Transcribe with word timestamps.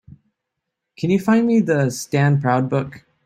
Can 0.97 1.11
you 1.11 1.19
find 1.19 1.45
me 1.45 1.59
the 1.59 1.91
Stand 1.91 2.41
Proud 2.41 2.67
book? 2.71 3.05